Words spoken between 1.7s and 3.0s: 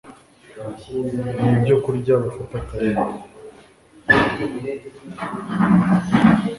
kurya bafata kare